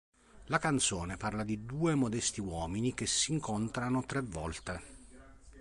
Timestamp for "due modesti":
1.63-2.41